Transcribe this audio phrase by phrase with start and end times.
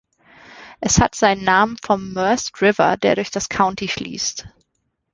[0.79, 4.47] Es hat seinen Namen vom Merced River, der durch das County fließt.